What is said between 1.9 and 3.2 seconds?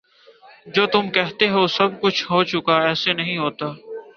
کچھ ہو چکا ایسے